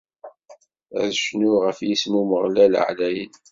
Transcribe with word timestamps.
Ad 1.01 1.09
cnuɣ 1.25 1.55
ɣef 1.65 1.79
yisem 1.87 2.13
n 2.17 2.19
Umeɣlal 2.21 2.73
ɛlayen. 2.87 3.33